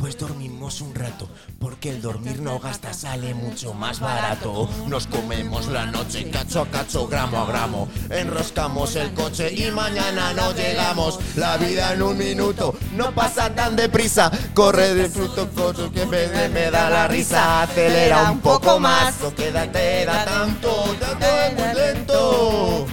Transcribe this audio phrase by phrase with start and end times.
[0.00, 1.28] Pues dormimos un rato,
[1.58, 4.66] porque el dormir no gasta, sale mucho más barato.
[4.86, 7.86] Nos comemos la noche, cacho a cacho, gramo a gramo.
[8.08, 11.18] Enroscamos el coche y mañana no llegamos.
[11.36, 14.30] La vida en un minuto no pasa tan deprisa.
[14.54, 17.60] Corre de fruto, cocho que me, me da la risa.
[17.60, 22.86] Acelera un poco más, no queda, te da tanto, date muy lento.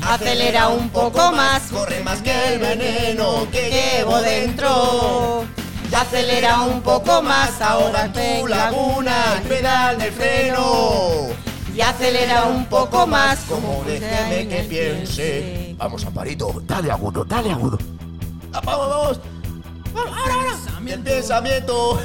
[0.00, 1.64] Acelera un poco más.
[1.70, 5.44] Corre más que el veneno que llevo dentro.
[5.94, 7.60] Acelera un poco más.
[7.60, 11.28] Ahora en tu laguna, el pedal del freno.
[11.74, 13.40] Y acelera un poco más.
[13.48, 15.74] Como déjeme que piense.
[15.78, 17.78] Vamos, Amparito, dale agudo, dale agudo.
[18.52, 19.20] Ah, Vamos, vamos.
[19.96, 20.80] Ahora, ahora.
[20.80, 21.98] Mi pensamiento.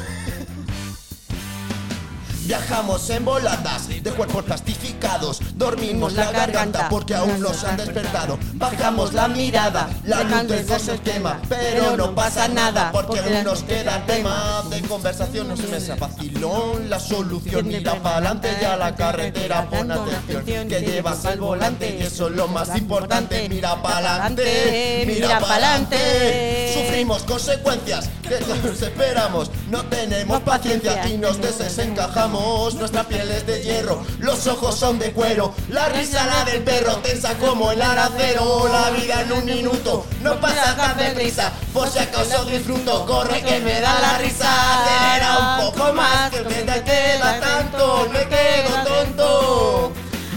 [2.49, 5.39] Viajamos en voladas de cuerpos plastificados.
[5.53, 8.39] Dormimos la garganta porque aún nos han despertado.
[8.55, 11.39] Bajamos la mirada, la luz del se quema.
[11.47, 14.58] Pero no pasa nada porque aún nos queda tema de
[14.89, 15.47] conversación.
[15.47, 17.67] No se me sea vacilón la solución.
[17.67, 20.67] Mira pa'lante y a la carretera pon atención.
[20.67, 23.47] Que llevas al volante y eso es lo más importante.
[23.47, 26.73] Mira pa'lante, mira pa'lante.
[26.73, 29.51] Sufrimos consecuencias que nos esperamos.
[29.69, 32.75] No tenemos paciencia y nos desencajamos.
[32.75, 35.53] Nuestra piel es de hierro, los ojos son de cuero.
[35.69, 38.67] La risa la del perro, tensa como el aracero.
[38.67, 41.51] La vida en un minuto no pasa tan deprisa.
[41.73, 44.49] Por si acaso disfruto, corre que me da la risa.
[44.83, 49.93] Acelera un poco más, que me queda tanto, me quedo tonto.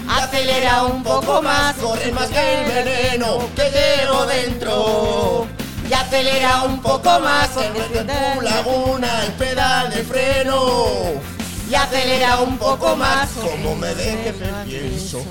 [0.09, 1.75] Acelera un poco más.
[1.75, 5.47] Corre más que el veneno que llevo dentro.
[5.89, 7.49] Y acelera un poco más.
[7.57, 7.73] En
[8.07, 11.21] tu laguna el pedal de freno.
[11.69, 13.29] Y acelera un poco más.
[13.31, 14.33] Como me deje que
[14.65, 15.23] pienso.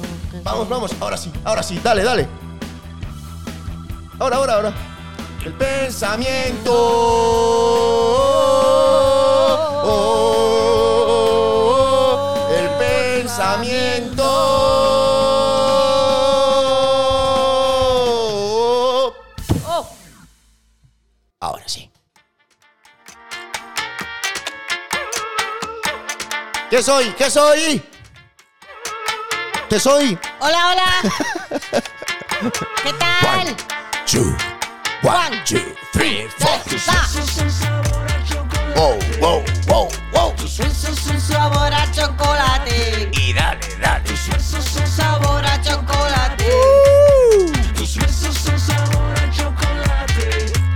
[0.43, 2.42] Vamos, vamos, ahora sí, ahora sí, dale, dale.
[4.23, 4.73] Ahora, ahora, ahora.
[5.45, 6.73] El pensamiento.
[12.57, 14.23] El pensamiento.
[19.67, 19.89] Oh,
[21.41, 21.91] Ahora sí.
[26.71, 27.13] ¿Qué soy?
[27.19, 27.83] ¿Qué soy?
[29.69, 30.17] ¿Qué soy?
[30.39, 30.93] Hola, hola.
[32.85, 33.57] ¿Qué tal?
[34.13, 34.37] Two,
[35.01, 36.61] one, two, three, four.
[38.77, 40.37] Wow, wow, wow, wow.
[40.37, 43.09] Sabor a chocolate.
[43.11, 44.15] Y dale, dale.
[44.15, 46.45] Sabor a chocolate.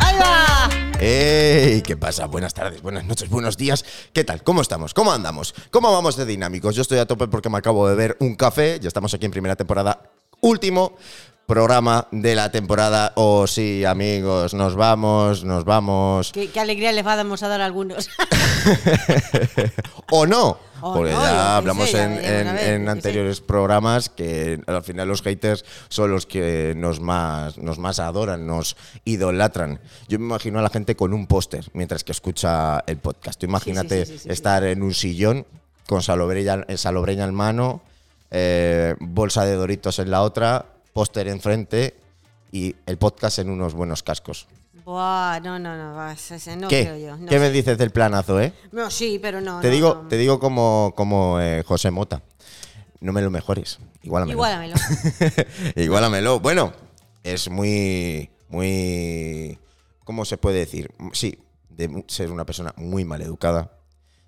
[0.01, 0.71] Ahí va.
[0.99, 1.83] ¡Ey!
[1.83, 2.25] ¿Qué pasa?
[2.25, 3.85] Buenas tardes, buenas noches, buenos días.
[4.15, 4.43] ¿Qué tal?
[4.45, 4.95] ¿Cómo estamos?
[4.95, 5.55] ¿Cómo andamos?
[5.71, 6.75] ¿Cómo vamos de dinámicos?
[6.75, 8.81] Yo estoy a tope porque me acabo de beber un café.
[8.81, 10.01] Ya estamos aquí en primera temporada.
[10.41, 10.97] Último
[11.47, 13.13] programa de la temporada.
[13.15, 16.33] Oh, sí, amigos, nos vamos, nos vamos.
[16.33, 18.11] Qué, qué alegría les vamos a dar a algunos.
[20.11, 20.59] o no.
[20.81, 22.89] Porque no, ya hablamos sé, en, ver, sé.
[22.89, 28.47] anteriores programas que al final los haters son los que nos más, nos más adoran,
[28.47, 29.81] nos idolatran.
[30.09, 33.41] Yo me imagino a la gente con un póster mientras que escucha el podcast.
[33.41, 35.47] Tú imagínate sí, sí, sí, estar en un sillón
[35.89, 37.81] con salobreña, salobreña en mano,
[38.31, 41.95] eh, bolsa de doritos en la otra, póster enfrente
[42.51, 44.49] y el podcast en unos buenos cascos.
[44.83, 46.85] Buah, no, no, no, ese- no ¿Qué?
[46.85, 47.17] creo yo.
[47.19, 48.55] no ¿Qué me dices del planazo, eh?
[48.73, 49.61] No, sí, pero no.
[49.61, 50.09] Te no, digo, no.
[50.09, 52.23] te digo como, como eh, José Mota.
[53.01, 53.79] No me lo mejores.
[54.05, 54.39] Igualamelo.
[54.39, 54.75] Igualamelo.
[55.77, 56.41] Igualamelo.
[56.41, 56.73] Bueno,
[57.23, 59.59] es muy, muy,
[60.03, 60.91] ¿cómo se puede decir?
[61.13, 63.71] Sí, de ser una persona muy maleducada,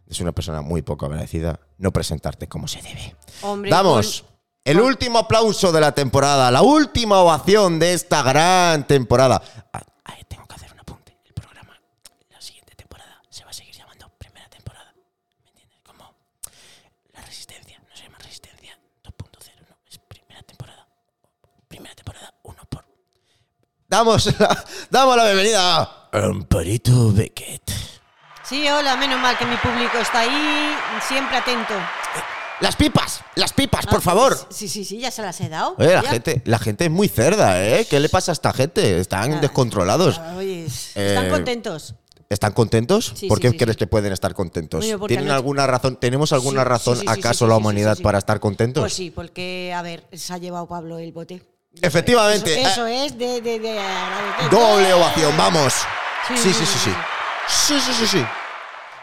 [0.07, 3.17] de ser una persona muy poco agradecida, no presentarte como se debe.
[3.41, 4.27] Hombre, Damos
[4.69, 9.41] el último aplauso de la temporada, la última ovación de esta gran temporada.
[9.73, 11.17] Ah, ah, tengo que hacer un apunte.
[11.25, 11.73] El programa,
[12.29, 14.93] la siguiente temporada, se va a seguir llamando primera temporada.
[15.43, 15.81] ¿Me entiendes?
[15.83, 16.15] Como
[17.15, 20.87] la resistencia, no se llama resistencia 2.0, no, es primera temporada.
[21.69, 22.85] Primera temporada 1 por.
[23.89, 27.73] Damos la, damos la bienvenida a Amparito Beckett.
[28.43, 30.77] Sí, hola, menos mal que mi público está ahí,
[31.09, 31.73] siempre atento.
[32.61, 34.37] Las pipas, las pipas, por Ah, favor.
[34.51, 35.77] Sí, sí, sí, ya se las he dado.
[35.79, 36.11] Oye, la Ya.
[36.11, 37.87] gente, la gente es muy cerda, ¿eh?
[37.89, 38.99] ¿Qué le pasa a esta gente?
[38.99, 39.41] Están Ah.
[39.41, 40.19] descontrolados.
[40.19, 41.95] Ah, Oye, están Eh, contentos.
[42.29, 43.13] ¿Están contentos?
[43.17, 43.79] Sí, ¿Por qué sí, crees sí.
[43.79, 44.85] que pueden estar contentos?
[44.85, 45.97] Oye, ¿Tienen alguna razón?
[45.97, 48.83] ¿Tenemos alguna razón acaso la humanidad para estar contentos?
[48.83, 51.43] Pues sí, porque, a ver, se ha llevado Pablo el bote.
[51.81, 52.61] Efectivamente.
[52.61, 53.81] Eso, eso eh, es de, de,
[54.51, 55.73] doble ovación, vamos.
[56.29, 56.91] Sí, sí, sí.
[57.49, 58.25] Sí, sí, sí, sí.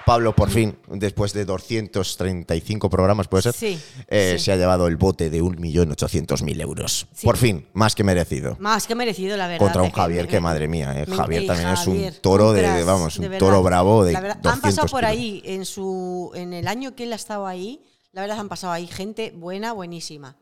[0.06, 4.46] Pablo, por fin, después de 235 programas, puede ser, Sí, eh, sí.
[4.46, 7.08] se ha llevado el bote de 1.800.000 euros.
[7.14, 7.26] Sí.
[7.26, 8.56] Por fin, más que merecido.
[8.60, 9.66] Más que merecido, la verdad.
[9.66, 11.06] Contra un que Javier, que madre mía, eh.
[11.08, 14.22] me- Javier eh, también es un toro de, vamos, de un toro bravo de La
[14.22, 15.12] verdad, 200 Han pasado por kilos.
[15.12, 17.82] ahí, en, su, en el año que él ha estado ahí,
[18.12, 20.36] la verdad han pasado ahí gente buena, buenísima.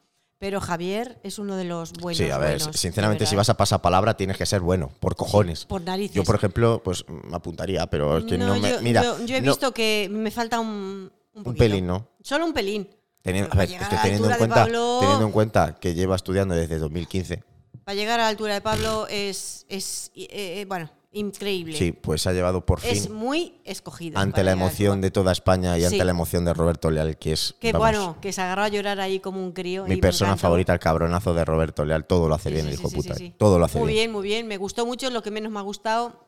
[0.44, 2.18] Pero Javier es uno de los buenos.
[2.18, 5.16] Sí, a ver, buenos, sinceramente, si vas a pasar palabra, tienes que ser bueno, por
[5.16, 5.64] cojones.
[5.64, 6.14] por narices.
[6.14, 8.72] Yo, por ejemplo, pues me apuntaría, pero es que no, No, me.
[8.72, 12.10] yo, mira, yo- yo he no- visto que me falta un, un, un pelín, ¿no?
[12.22, 12.90] Solo un pelín.
[13.22, 16.78] Teniendo, a ver, es que en, cuenta, Pablo- teniendo en cuenta que lleva estudiando desde
[16.78, 17.42] 2015,
[17.86, 21.78] Para llegar a la altura de Pablo es, es eh, eh, bueno, increíble.
[21.78, 24.20] sí, pues ha llevado por Es fin, muy escogido.
[24.20, 25.86] ante la emoción de toda España y Sí.
[25.88, 28.68] ante la emoción de Roberto Leal, que es Que vamos, bueno, que se agarró a
[28.68, 29.86] llorar ahí como un crío.
[29.86, 32.06] mi persona favorita, el cabronazo de Roberto Leal.
[32.06, 33.14] Todo lo hace Sí, bien, sí, el hijo puta.
[33.16, 33.34] sí, sí.
[33.38, 33.98] Todo lo hace Muy bien.
[34.06, 34.48] bien, muy bien.
[34.48, 35.10] Me gustó mucho.
[35.10, 36.20] Lo que menos me ha gustado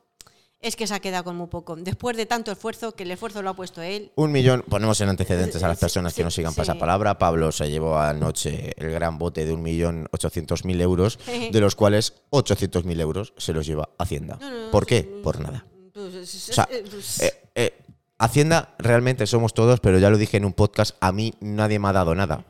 [0.68, 1.76] es que se ha quedado con muy poco.
[1.76, 4.12] Después de tanto esfuerzo, que el esfuerzo lo ha puesto él.
[4.16, 6.58] Un millón, ponemos en antecedentes a las Sí, personas que nos sigan sí.
[6.58, 7.18] pasapalabra.
[7.20, 11.20] Pablo se llevó anoche el gran bote de un millón ochocientos mil euros,
[11.52, 14.38] de los cuales 800.000 euros se los lleva Hacienda.
[14.42, 15.04] No, no, no, ¿Por qué?
[15.24, 15.66] Por nada.
[15.94, 17.74] Pues, O sea, eh, pues, eh, eh,
[18.18, 21.90] Hacienda realmente somos todos, pero ya lo dije en un podcast, a mí nadie me
[21.90, 22.46] ha dado nada.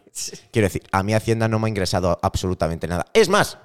[0.51, 3.07] Quiero decir, a mí Hacienda no me ha ingresado absolutamente nada.
[3.13, 3.57] Es más,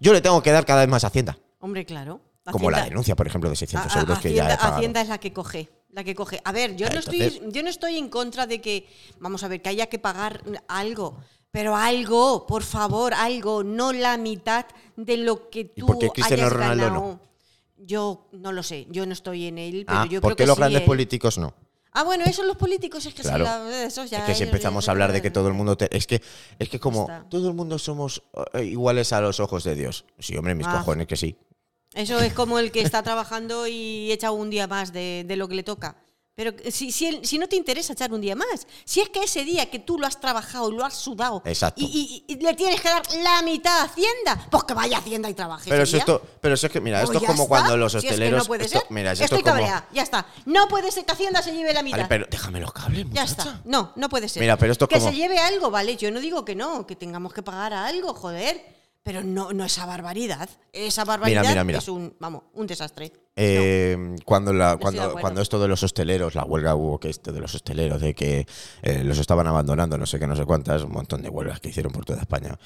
[0.00, 1.38] yo le tengo que dar cada vez más a Hacienda.
[1.58, 2.20] hombre, claro.
[2.44, 4.76] Como la denuncia, por ejemplo, de 600 A- a- euros que ya he pagado.
[4.76, 5.68] Hacienda es la que coge.
[5.90, 6.40] La que coge.
[6.44, 8.88] A ver, yo Ah, no, entonces- estoy, yo no estoy en contra de que,
[9.18, 11.18] vamos a ver, que haya que pagar algo.
[11.50, 14.66] Pero algo, por favor, algo, no la mitad
[14.96, 16.94] de lo que tú por qué Cristiano hayas Ronaldo no?
[17.00, 17.20] ganado.
[17.76, 20.42] Yo no lo sé, yo no estoy en él, pero Ah, yo ¿Por creo qué
[20.44, 21.54] que los sí, grandes él- políticos no?
[21.92, 23.42] Ah, bueno, eso los políticos es que Claro.
[23.44, 25.94] la- esos ya es que si empezamos a hablar de que todo el mundo te-
[25.96, 26.22] es que
[26.58, 27.26] es que como Está.
[27.28, 28.22] todo el mundo somos
[28.54, 30.04] eh, iguales a los ojos de Dios.
[30.20, 30.78] Sí, hombre, mis Ah.
[30.78, 31.36] cojones que sí.
[31.94, 35.48] Eso es como el que está trabajando y echa un día más de, de lo
[35.48, 35.96] que le toca.
[36.36, 39.44] Pero si, si, si no te interesa echar un día más, si es que ese
[39.44, 41.42] día que tú lo has trabajado, lo has sudado.
[41.76, 45.00] Y, y- y le tienes que dar la mitad a Hacienda, pues que vaya a
[45.00, 45.68] Hacienda y trabaje.
[45.68, 45.98] Pero día.
[45.98, 47.48] esto, pero si es que mira, Pues esto es ya como está.
[47.48, 48.86] cuando los Si es que hosteleros no puede esto- ser.
[48.90, 50.26] mira, esto Estoy es como cabreada, ya está.
[50.46, 51.98] No puede ser que Hacienda se lleve la mitad.
[51.98, 53.30] Vale, pero déjame los cables, Ya muchacha.
[53.42, 53.60] está.
[53.64, 54.40] No, no puede ser.
[54.40, 55.96] Mira, pero esto es que como- se lleve algo, ¿vale?
[55.96, 58.79] Yo no digo que no, que tengamos que pagar a algo, joder.
[59.02, 60.48] Pero no, no esa barbaridad.
[60.72, 61.78] Esa barbaridad mira, mira.
[61.78, 63.12] es un, vamos, un desastre.
[63.34, 67.40] Eh, cuando la, cuando, cuando esto de los hosteleros, la huelga hubo que esto de
[67.40, 68.46] los hosteleros, de que
[68.82, 71.70] eh, los estaban abandonando, no sé qué, no sé cuántas, un montón de huelgas que
[71.70, 72.58] hicieron por toda España.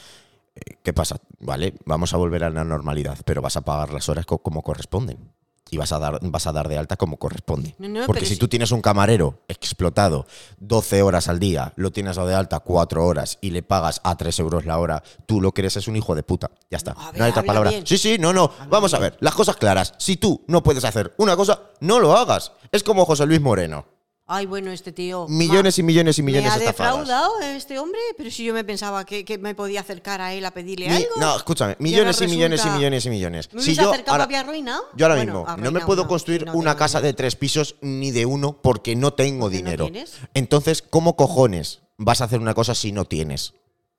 [0.57, 1.17] Eh, ¿Qué pasa?
[1.39, 4.63] Vale, vamos a volver a la normalidad, pero vas a pagar las horas co- como
[4.63, 5.31] corresponden.
[5.71, 7.75] Y vas a dar, vas a dar de alta como corresponde.
[7.79, 10.27] No, no, Porque si si- tú tienes un camarero explotado
[10.59, 14.17] 12 horas al día, lo tienes dado de alta 4 horas y le pagas a
[14.17, 16.51] 3 euros la hora, tú lo que eres es un hijo de puta.
[16.71, 16.95] Ya está.
[16.95, 17.71] Ver, no hay otra palabra.
[17.71, 17.87] bien.
[17.87, 18.51] Sí, sí, no, no.
[18.69, 19.95] Vamos a ver, las cosas claras.
[19.99, 22.53] Si tú no puedes hacer una cosa, no lo hagas.
[22.71, 23.87] Es como José Luis Moreno.
[24.27, 25.27] Ay, bueno, este tío.
[25.29, 26.93] Millones y millones y millones me ha de estafadas.
[27.01, 30.47] defraudado este hombre, pero si yo me pensaba que, que me podía acercar a él
[30.47, 31.09] a pedirle Mi- algo.
[31.19, 33.53] no, escúchame, millones y millones y millones y millones.
[33.53, 34.83] ¿Me Si yo acercado, ahora, había arruinado?
[34.97, 37.77] yo ahora Bueno, mismo no me puedo no, construir no una casa de tres pisos
[37.83, 39.91] ni de uno porque no tengo ¿Porque no dinero.
[40.33, 43.53] Entonces, ¿cómo cojones vas a hacer una cosa si no tienes?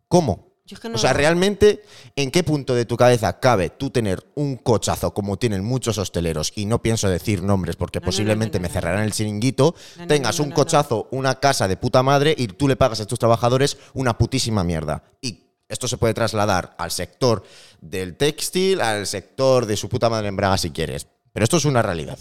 [0.07, 0.54] ¿Cómo?
[0.67, 1.83] Yo es que no o sea, realmente,
[2.15, 6.51] ¿en qué punto de tu cabeza cabe tú tener un cochazo como tienen muchos hosteleros?
[6.55, 9.75] Y no pienso decir nombres porque No, posiblemente no, me cerrarán el chiringuito.
[10.07, 13.77] Tengas un cochazo, una casa de puta madre y tú le pagas a tus trabajadores
[13.93, 15.03] una putísima mierda.
[15.21, 17.43] Y esto se puede trasladar al sector
[17.79, 21.05] del textil, al sector de su puta madre en Braga si quieres.
[21.31, 22.17] Pero esto es una realidad.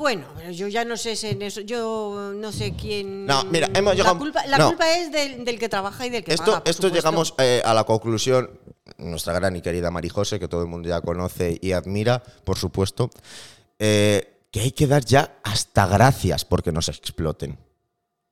[0.00, 1.60] Bueno, pero yo ya no sé si en eso.
[1.60, 3.26] Yo no sé quién.
[3.26, 4.68] No, mira, hemos llegado- La culpa, la no.
[4.68, 6.60] culpa es del, del que trabaja y del que Esto, paga.
[6.64, 6.96] por esto supuesto.
[7.10, 8.58] llegamos eh, a la conclusión,
[8.96, 13.10] nuestra gran y querida Marijose, que todo el mundo ya conoce y admira, por supuesto,
[13.78, 17.58] eh, que hay que dar ya hasta gracias porque nos exploten.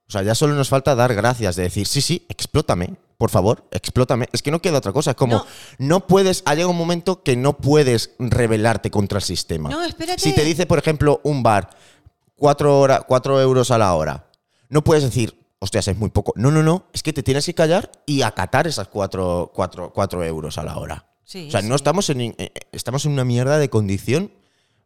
[0.09, 3.65] O sea, ya solo nos falta dar gracias, de decir, sí, sí, explótame, por favor,
[3.73, 4.29] explótame.
[4.33, 5.47] Es que no queda otra cosa, es como, No.
[5.79, 9.69] no, puedes, ha llegado un momento que no puedes rebelarte contra el sistema.
[9.69, 10.21] No, espérate.
[10.23, 11.69] Si te dice, por ejemplo, un bar,
[12.37, 14.31] cuatro, hora, cuatro euros a la hora,
[14.71, 16.33] no puedes decir, hostias, es muy poco.
[16.37, 20.25] No, no, no, es que te tienes que callar y acatar esas cuatro, cuatro- cuatro
[20.25, 21.05] euros a la hora.
[21.25, 24.31] Sí, o sea, no estamos en, eh, estamos en una mierda de condición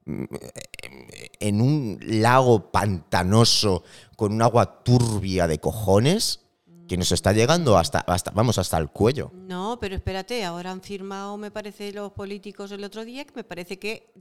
[0.07, 3.83] en un lago pantanoso
[4.17, 6.41] con un agua turbia de cojones
[6.89, 9.31] que nos está llegando hasta, hasta vamos, hasta el cuello.
[9.35, 13.45] No, pero espérate, ahora han firmado, me parece, los políticos el otro día, que me
[13.45, 14.13] parece que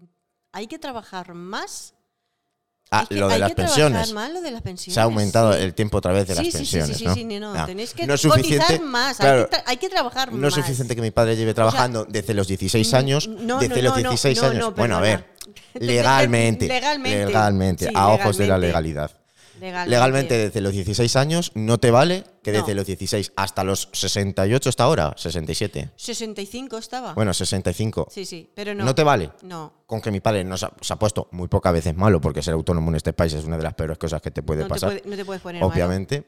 [0.53, 1.95] hay que trabajar más.
[2.93, 4.13] Ah, Hay que- lo de hay las que pensiones.
[4.13, 4.93] más lo de las pensiones.
[4.95, 5.59] Se ha aumentado sí.
[5.61, 7.13] el tiempo otra vez de Sí, las sí, pensiones, sí, ¿no?
[7.13, 9.77] sí, sí, no, Ah, tenéis que no es suficiente, cotizar más, claro, hay, que hay
[9.77, 10.65] que trabajar No es más.
[10.65, 13.97] suficiente que mi padre lleve trabajando desde los 16 años, no, desde no, los no,
[14.09, 14.59] 16 no, años.
[14.59, 15.30] no, bueno, a ver,
[15.79, 19.11] legalmente, Legalmente, legalmente, sí, a ojos de la legalidad.
[19.59, 19.89] Legalmente.
[19.91, 24.69] legalmente desde los 16 años no te vale que desde los 16 hasta los 68
[24.69, 25.91] hasta ahora, 67.
[25.95, 27.13] 65 estaba.
[27.13, 28.07] Bueno, 65.
[28.09, 28.83] sí, sí, pero no.
[28.83, 28.95] no.
[28.95, 29.29] te vale?
[29.43, 29.71] No.
[29.85, 32.55] Con que mi padre nos ha, se ha puesto muy pocas veces malo, porque ser
[32.55, 34.69] autónomo en este país es una de las peores cosas que te puede No te,
[34.69, 34.89] pasar.
[34.93, 35.71] puede- no te puedes poner malo.
[35.71, 36.23] obviamente.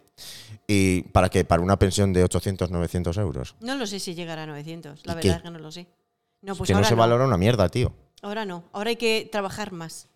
[0.67, 1.43] ¿Y para qué?
[1.43, 3.55] Para una pensión de 800, 900 euros.
[3.61, 5.07] No lo sé si llegará a 900.
[5.07, 5.29] La ¿Y verdad qué?
[5.37, 5.87] es que no lo sé.
[6.41, 7.93] No, pues que no ahora se valora una mierda, tío.
[8.23, 8.63] Ahora no.
[8.73, 10.07] Ahora hay que trabajar más.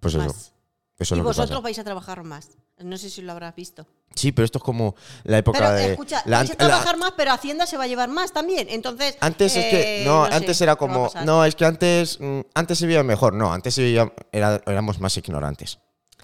[0.00, 0.22] Pues eso.
[0.24, 0.52] más.
[0.98, 2.50] Eso es y vosotros vais a trabajar más.
[2.78, 3.86] No sé si lo habrás visto.
[4.14, 4.94] Sí, pero esto es como
[5.24, 5.90] la época Pero de.
[5.92, 8.66] escucha, la- vais a la- trabajar más, pero Hacienda se va a llevar más también.
[8.70, 9.16] Entonces.
[9.20, 10.02] Antes es que.
[10.02, 11.10] eh, No, antes era como.
[11.24, 12.18] No, es que antes.
[12.20, 13.32] mm, Antes se veía mejor.
[13.34, 15.78] No, antes se veía- era- éramos más ignorantes.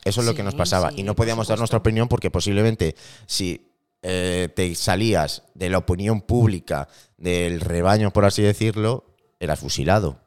[0.04, 0.90] Eso es lo que nos pasaba.
[0.90, 2.94] sí, y no podíamos dar nuestra opinión porque posiblemente
[3.26, 3.66] si
[4.02, 9.04] eh, te salías de la opinión pública del rebaño, por así decirlo,
[9.38, 10.18] eras fusilado.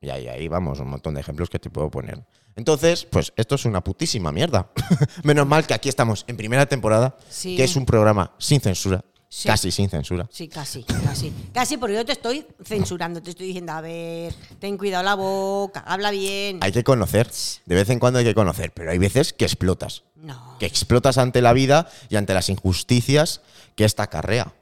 [0.00, 2.24] Y ahí, ahí vamos, un montón de ejemplos que te puedo poner.
[2.56, 4.70] Entonces, pues esto es una putísima mierda.
[5.24, 7.54] Menos mal que aquí estamos en primera temporada, Sí.
[7.56, 9.46] que es un programa sin censura, Sí.
[9.46, 10.26] casi sin censura.
[10.32, 11.32] Sí, casi, casi.
[11.52, 15.80] Casi porque yo te estoy censurando, te estoy diciendo, a ver, ten cuidado la boca,
[15.86, 16.58] habla bien.
[16.62, 17.30] Hay que conocer,
[17.66, 20.04] de vez en cuando hay que conocer, pero hay veces que explotas.
[20.16, 20.56] No.
[20.58, 23.42] Que explotas ante la vida y ante las injusticias
[23.76, 24.54] que esta acarrea.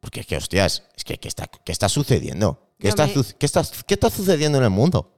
[0.00, 2.69] Porque es que, hostias, es que ¿qué está, qué está sucediendo?
[2.80, 5.14] ¿Qué está, me- su- qué, está, ¿Qué está sucediendo en el mundo?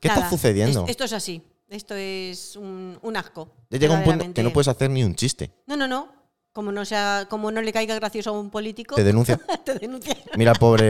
[0.00, 0.84] ¿Qué Nada, está sucediendo?
[0.84, 1.42] es- esto es así.
[1.68, 3.48] Esto es un, un asco.
[3.70, 5.50] Ya llega un punto que no puedes hacer ni un chiste.
[5.66, 6.12] No, no, no.
[6.52, 9.38] Como no, sea, como no le caiga gracioso a un político, Te denuncia.
[9.64, 10.14] te denuncia.
[10.36, 10.84] Mira, pobre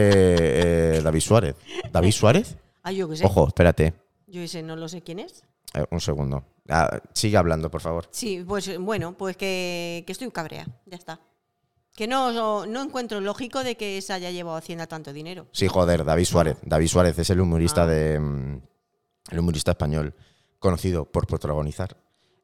[0.97, 1.55] eh, David Suárez.
[1.89, 2.55] ¿David Suárez?
[2.81, 3.25] Ay, yo qué sé.
[3.25, 3.93] Ojo, espérate.
[4.27, 5.43] Yo ese no lo sé quién es.
[5.73, 6.43] Eh, un segundo.
[6.67, 8.09] Ah, sigue hablando, por favor.
[8.11, 11.21] Sí, pues bueno, pues que, que estoy cabrea, ya está.
[11.95, 15.47] Que no, no, encuentro lógico de que se haya llevado a Hacienda tanto dinero.
[15.51, 16.57] Sí, joder, David Suárez.
[16.63, 17.87] David Suárez es el humorista Ah.
[17.87, 18.19] de.
[18.19, 18.61] mm,
[19.31, 20.13] El humorista español
[20.59, 21.95] conocido por protagonizar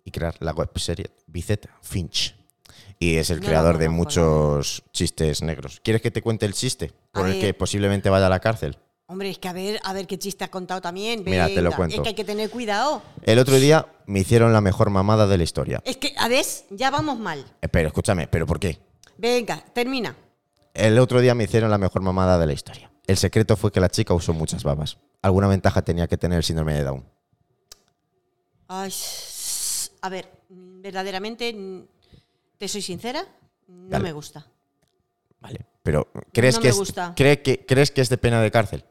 [0.05, 2.35] y crear la webserie Bizet Finch.
[2.99, 5.79] Y es el No creador de muchos chistes negros.
[5.83, 8.77] ¿Quieres que te cuente el chiste por A el que posiblemente vaya a la cárcel?
[9.07, 11.23] Hombre, es que a ver, a ver qué chiste has contado también.
[11.25, 11.95] Mira, te lo cuento.
[11.95, 13.01] Es que hay que tener cuidado.
[13.23, 15.81] El otro día me hicieron la mejor mamada de la historia.
[15.83, 17.43] Es que, a ver, ya vamos mal.
[17.61, 18.79] Eh, Pero escúchame, ¿pero por qué?
[19.19, 20.15] Venga, termina.
[20.73, 22.89] El otro día me hicieron la mejor mamada de la historia.
[23.05, 24.97] El secreto fue que la chica usó muchas babas.
[25.21, 27.05] Alguna ventaja tenía que tener el síndrome de Down.
[28.69, 28.93] Ay,
[30.01, 31.85] a ver, verdaderamente,
[32.57, 33.25] te soy sincera,
[33.67, 34.03] no Dale.
[34.05, 34.45] me gusta.
[35.41, 35.65] Vale.
[35.83, 37.13] Pero ¿crees, No que me es, gusta.
[37.15, 38.85] cree que, ¿crees que es de pena de cárcel?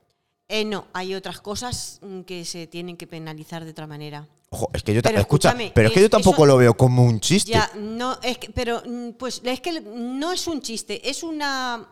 [0.50, 4.26] Eh, no, hay otras cosas mm, que se tienen que penalizar de otra manera.
[4.50, 6.74] Ojo, es que yo, Pero escucha, escúchame, pero es que yo tampoco eso- lo veo
[6.74, 7.50] como un chiste.
[7.50, 11.86] Ya, no, es que, pero, mm, pues, es que no es un chiste, es una...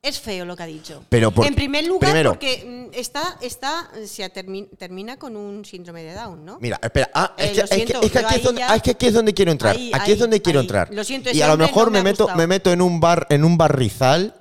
[0.00, 1.02] Es feo lo que ha dicho.
[1.08, 5.64] Pero por- en primer lugar, primero- porque mm, está, está, se termi- termina con un
[5.64, 6.58] síndrome de Down, ¿no?
[6.60, 8.70] Mira, espera, ah, es, Eh, que, lo es que- siento, es que aquí, donde, ya-
[8.72, 9.74] ah, es que aquí es donde quiero entrar.
[9.76, 10.64] Ahí, aquí es donde quiero ahí.
[10.64, 10.94] entrar.
[10.94, 13.44] Lo siento, y a lo mejor no me meto, me meto en un bar, en
[13.44, 14.34] un barrizal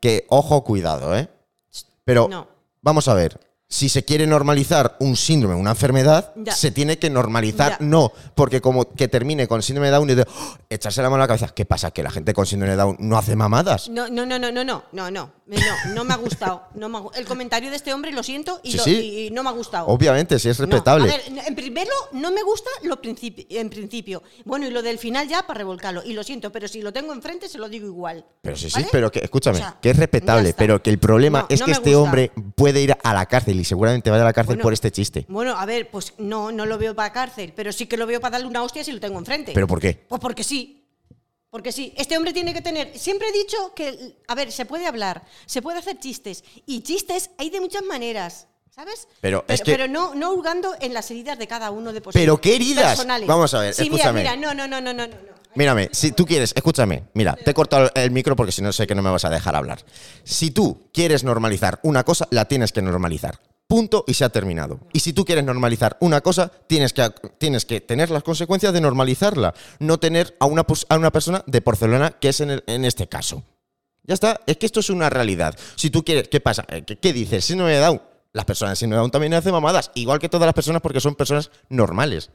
[0.00, 1.28] que, ojo, cuidado, ¿eh?
[2.04, 2.46] Pero No.
[2.88, 3.38] Vamos a ver.
[3.70, 6.52] Si se quiere normalizar un síndrome, una enfermedad, Ya.
[6.54, 7.72] se tiene que normalizar.
[7.72, 7.84] Ya.
[7.84, 10.56] No, porque como que termine con síndrome de Down y de ¡oh!
[10.70, 11.48] echarse la mano a la cabeza.
[11.54, 11.90] ¿Qué pasa?
[11.90, 13.90] ¿Que la gente con síndrome de Down no hace mamadas?
[13.90, 15.58] No, no, no, no, no, no, no, no, no,
[15.94, 16.62] no me ha gustado.
[16.76, 19.26] No me ha el comentario de este hombre lo siento y, Sí, lo- sí.
[19.26, 19.86] y- no me ha gustado.
[19.88, 21.04] Obviamente, sí es No, respetable.
[21.12, 24.22] a ver, en primero no me gusta lo principi- en principio.
[24.46, 26.02] Bueno, y lo del final ya para revolcarlo.
[26.06, 28.24] Y lo siento, pero si lo tengo enfrente se lo digo igual.
[28.40, 31.40] Pero sí, sí, pero que, escúchame, O sea, que es respetable, pero que el problema
[31.40, 32.02] No, es no que este gusta.
[32.02, 34.90] hombre puede ir a la cárcel y seguramente vaya a la cárcel Bueno, por este
[34.92, 35.24] chiste.
[35.28, 38.20] Bueno, a ver, pues no, no lo veo para cárcel, pero sí que lo veo
[38.20, 39.52] para darle una hostia si lo tengo enfrente.
[39.52, 40.04] ¿Pero por qué?
[40.08, 40.74] Pues porque sí.
[41.50, 42.96] Porque sí, este hombre tiene que tener.
[42.98, 46.44] Siempre he dicho que, a ver, se puede hablar, se puede hacer chistes.
[46.66, 49.08] Y chistes hay de muchas maneras, ¿sabes?
[49.22, 52.22] Pero es que- pero no, no hurgando en las heridas de cada uno de posibles.
[52.22, 52.88] ¿Pero qué heridas?
[52.88, 53.26] personales.
[53.26, 54.20] Vamos a ver, sí, escúchame.
[54.20, 55.14] Mira, mira, no, no, no, no, no.
[55.58, 55.62] No.
[55.62, 58.86] Mírame, si tú quieres, escúchame, mira, te he cortado el micro porque si no sé
[58.86, 59.84] que no me vas a dejar hablar.
[60.22, 63.40] Si tú quieres normalizar una cosa, la tienes que normalizar.
[63.66, 64.80] Punto y se ha terminado.
[64.94, 68.80] Y si tú quieres normalizar una cosa, tienes que, tienes que tener las consecuencias de
[68.80, 69.52] normalizarla.
[69.78, 73.42] No tener a una, a una persona de porcelana, que es en, este caso.
[74.04, 75.54] Ya está, es que esto es una realidad.
[75.76, 76.64] Si tú quieres, ¿qué pasa?
[76.68, 77.44] Eh, ¿Qué, dices?
[77.44, 78.00] Síndrome de Down.
[78.32, 81.00] Las personas de síndrome de Down también hacen mamadas, igual que todas las personas porque
[81.00, 82.30] son personas normales.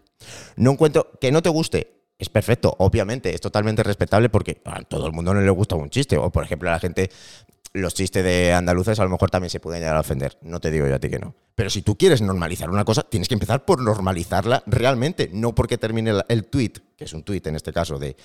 [0.55, 2.02] No encuentro que no te guste.
[2.23, 5.89] Es perfecto, obviamente, es totalmente respetable porque a todo el mundo no le gusta un
[5.89, 6.15] chiste.
[6.15, 7.09] O, por ejemplo, a la gente,
[7.73, 10.37] los chistes de andaluces a lo mejor también se pueden llegar a ofender.
[10.41, 11.35] No te digo yo a ti que no.
[11.53, 15.31] Pero si tú quieres normalizar una cosa, tienes que empezar por normalizarla realmente.
[15.33, 18.15] No porque termine el, tweet, que es un tweet en este caso, de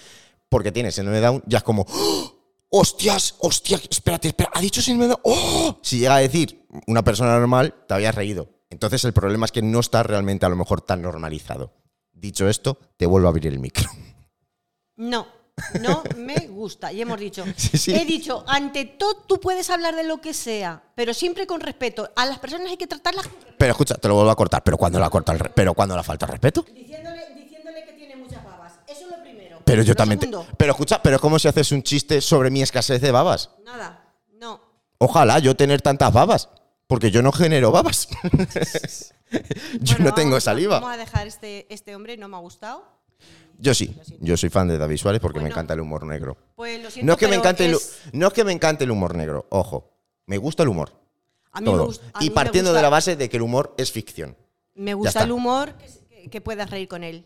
[0.48, 1.84] porque tienes síndrome de Down, ya es como.
[1.88, 2.34] ¡Oh!
[2.70, 3.34] ¡Hostias!
[3.40, 3.80] ¡Hostia!
[3.90, 4.50] Espérate, espera.
[4.54, 5.22] ¿Ha dicho síndrome de Down?
[5.24, 5.78] ¡Oh!
[5.82, 8.48] Si llega a decir una persona normal, te habías reído.
[8.70, 11.72] Entonces el problema es que no está realmente a lo mejor tan normalizado.
[12.18, 13.88] Dicho esto, te vuelvo a abrir el micro.
[14.96, 15.28] No,
[15.80, 16.92] no me gusta.
[16.92, 17.94] Y hemos dicho, Sí, sí.
[17.94, 22.10] he dicho, ante todo tú puedes hablar de lo que sea, pero siempre con respeto.
[22.16, 23.54] A las personas hay que tratarlas con respeto.
[23.58, 24.64] Pero escucha, te lo vuelvo a cortar.
[24.64, 26.64] Pero cuando la corta el re- pero cuando la falta el respeto.
[26.74, 28.72] Diciéndole, diciéndole que tiene muchas babas.
[28.88, 29.60] Eso es lo primero.
[29.64, 30.18] Pero yo Lo también.
[30.18, 33.50] te- pero escucha, pero ¿cómo si haces un chiste sobre mi escasez de babas?
[33.64, 34.60] Nada, no.
[34.98, 36.48] Ojalá yo tener tantas babas.
[36.88, 38.08] Porque yo no genero babas.
[39.80, 40.80] yo Bueno, no tengo saliva.
[40.80, 42.84] Vamos a dejar este, este hombre, no me ha gustado.
[43.58, 43.96] Yo sí.
[44.20, 46.36] Yo soy fan de David Suárez porque me encanta el humor negro.
[46.54, 47.76] Pues lo siento, No es que me encante el,
[48.12, 49.90] no es que me encante el humor negro, ojo.
[50.26, 50.92] Me gusta el humor.
[51.50, 53.74] a mí me gusta- a mí y partiendo de la base de que el humor
[53.78, 54.36] es ficción.
[54.74, 55.74] Me gusta el humor
[56.30, 57.24] que puedas reír con él.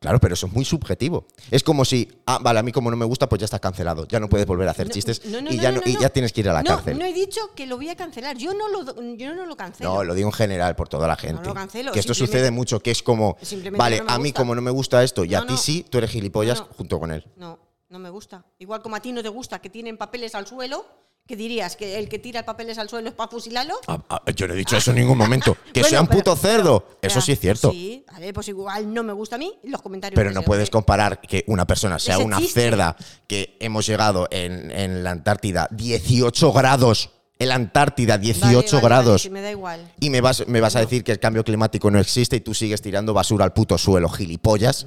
[0.00, 1.26] Claro, pero eso es muy subjetivo.
[1.50, 4.06] Es como si, ah, vale, a mí como no me gusta, pues ya estás cancelado.
[4.08, 5.82] Ya no puedes volver a hacer No, chistes no, no, y, no, ya no, no-
[5.84, 6.00] y no.
[6.00, 6.98] ya tienes que ir a la no, cárcel.
[6.98, 8.38] No he dicho que lo voy a cancelar.
[8.38, 8.82] Yo no lo,
[9.16, 9.92] yo no lo cancelo.
[9.92, 11.44] No, lo digo en general por toda la gente.
[11.46, 13.36] lo cancelo, que esto sucede mucho, que es como,
[13.76, 15.58] vale, no a mí como no me gusta esto y a No, ti no.
[15.58, 16.72] sí, tú eres gilipollas No, no.
[16.78, 17.26] junto con él.
[17.36, 17.58] No,
[17.90, 18.42] no me gusta.
[18.58, 20.86] Igual como a ti no te gusta que tienen papeles al suelo,
[21.30, 23.74] que dirías que el que tira papeles al suelo es para fusilarlo.
[23.86, 25.56] Ah, ah, yo no he dicho eso en ningún momento.
[25.72, 26.84] Que Bueno, sea un pero- puto cerdo.
[27.00, 27.70] pero- eso sí es cierto.
[27.70, 30.16] Sí, vale, pues igual no me gusta a mí los comentarios.
[30.16, 30.72] Pero no puedes hombre.
[30.72, 32.60] comparar que una persona sea una chiste.
[32.62, 32.96] cerda
[33.28, 37.10] que hemos llegado en, en la Antártida 18 grados.
[37.38, 39.22] En la Antártida 18 Vale, vale, vale, grados.
[39.22, 39.92] sí, me da igual.
[40.00, 42.52] Y me vas, me vas a decir que el cambio climático no existe y tú
[42.54, 44.86] sigues tirando basura al puto suelo, gilipollas.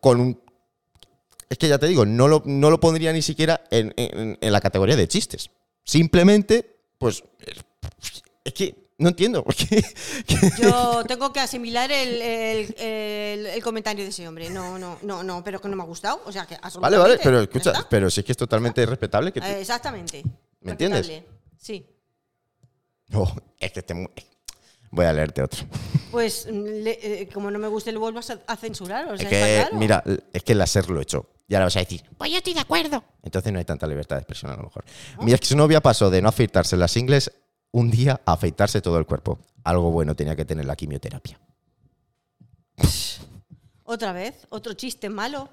[0.00, 0.40] Con un.
[1.48, 4.52] Es que ya te digo, no lo, no lo pondría ni siquiera en, en- en
[4.52, 5.48] la categoría de chistes.
[5.92, 7.24] Simplemente, pues.
[8.44, 9.42] Es que no entiendo.
[9.42, 9.82] porque-
[10.60, 14.50] Yo tengo que asimilar el, el- el- el comentario de ese hombre.
[14.50, 16.20] No, no, no, no, pero que no me ha gustado.
[16.26, 16.98] O sea, que Vale, absolutamente.
[17.08, 20.22] vale, pero ¿ya escucha, pero si es que es totalmente respetable que tú- exactamente.
[20.60, 21.10] ¿Me entiendes?
[21.56, 21.86] Sí.
[23.14, 24.08] Oh, es que te mu-
[24.90, 25.64] Voy a leerte otro.
[26.10, 29.04] Pues mm, le- eh, como no me gusta, lo vuelvo a ce- a censurar.
[29.12, 29.76] O sea, Es está que, claro.
[29.76, 31.26] mira, es que el láser lo he hecho.
[31.46, 33.02] Y ahora vas a decir, pues yo estoy de acuerdo.
[33.22, 34.84] Entonces no hay tanta libertad de expresión a lo mejor.
[35.22, 37.30] Mi exnovia pasó de no afeitarse las ingles
[37.70, 39.38] un día a afeitarse todo el cuerpo.
[39.64, 41.38] Algo bueno tenía que tener la quimioterapia.
[43.84, 45.48] Otra vez, otro chiste malo.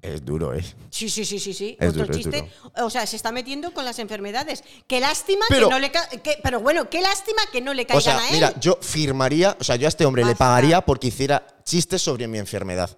[0.00, 0.64] Es duro, ¿eh?
[0.90, 1.76] Sí, sí, sí, sí, sí.
[1.80, 2.50] Es Otro duro, es chiste.
[2.82, 4.62] O sea, se está metiendo con las enfermedades.
[4.86, 7.82] Qué lástima Pero- que no le ca- que- pero bueno, qué lástima que no le
[7.82, 8.34] O caigan sea, a él.
[8.34, 12.28] mira, yo firmaría, o sea, yo a este hombre le pagaría porque hiciera chistes sobre
[12.28, 12.96] mi enfermedad.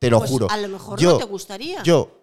[0.00, 0.50] Te lo Pues juro.
[0.50, 1.82] a lo mejor yo, no te gustaría.
[1.84, 2.16] Yo.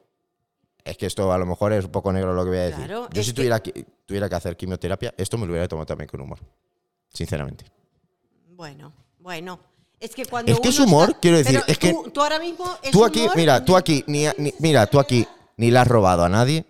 [0.83, 2.85] Es que esto a lo mejor es un poco negro lo que voy a decir.
[2.85, 6.07] Claro, yo si tuviera que, tuviera que hacer quimioterapia, esto me lo hubiera tomado también
[6.09, 6.39] con humor.
[7.13, 7.65] Sinceramente.
[8.49, 9.59] Bueno, bueno.
[9.99, 12.21] Es que cuando Es que es humor, está- quiero decir, Pero es que tú, tú
[12.21, 15.71] ahora mismo es Tú aquí, humor, mira, tú aquí, ni, ni- mira, tú aquí ni
[15.71, 16.65] le has robado a nadie,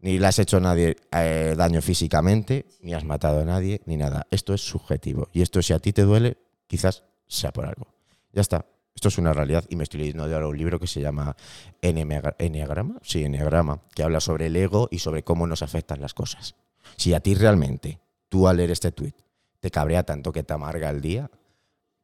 [0.00, 3.96] ni le has hecho a nadie eh, daño físicamente, ni has matado a nadie, ni
[3.96, 4.26] nada.
[4.30, 5.28] Esto es subjetivo.
[5.32, 7.86] Y esto, si a ti te duele, quizás sea por algo.
[8.32, 8.64] Ya está.
[8.94, 11.36] Esto es una realidad y me estoy leyendo de ahora un libro que se llama
[11.80, 16.14] Enneagra- Enneagrama, sí, Enneagrama, que habla sobre el ego y sobre cómo nos afectan las
[16.14, 16.56] cosas.
[16.96, 19.14] Si a ti realmente, tú al leer este tweet,
[19.60, 21.30] te cabrea tanto que te amarga el día,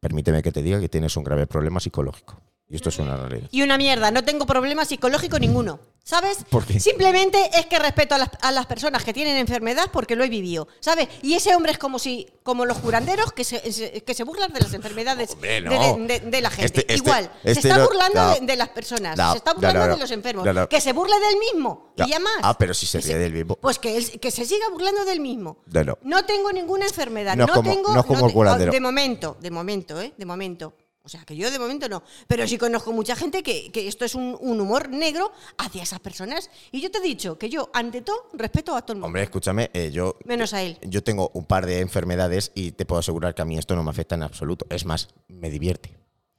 [0.04, 2.43] permíteme que te diga que tienes un grave problema psicológico.
[2.74, 3.48] Y esto es una realidad.
[3.52, 5.78] Y una mierda, no tengo problema psicológico ninguno.
[6.02, 6.38] ¿Sabes?
[6.50, 6.80] ¿Por qué?
[6.80, 10.28] Simplemente es que respeto a las, a las personas que tienen enfermedad porque lo he
[10.28, 10.66] vivido.
[10.80, 11.08] ¿Sabes?
[11.22, 14.52] Y ese hombre es como si, como los curanderos que se, se- que se burlan
[14.52, 15.70] de las enfermedades Hombre, no.
[15.70, 16.66] de, de- de la gente.
[16.80, 18.34] Este- este- Igual, este se está no- burlando no.
[18.34, 20.44] de, de las personas, se está burlando de los enfermos.
[20.68, 21.92] Que se burle del mismo.
[21.96, 22.34] Y ya más.
[22.42, 23.54] Ah, pero si se ríe del mismo.
[23.54, 25.58] Pues que, él- que se siga burlando del mismo.
[26.02, 27.36] No, tengo ninguna enfermedad.
[27.36, 28.02] No como- tengo.
[28.04, 28.72] como el curandero.
[28.72, 30.12] De momento, de momento, ¿eh?
[30.18, 30.74] De momento.
[31.06, 32.02] O sea, que yo de momento no.
[32.26, 36.00] Pero sí conozco mucha gente que, que esto es un, un humor negro hacia esas
[36.00, 36.48] personas.
[36.72, 39.06] Y yo te he dicho que yo, ante todo, respeto a todo el mundo.
[39.08, 40.78] Hombre, escúchame, eh, yo, Menos a él.
[40.82, 43.82] yo tengo un par de enfermedades y te puedo asegurar que a mí esto no
[43.82, 44.66] me afecta en absoluto.
[44.70, 45.94] Es más, me divierte.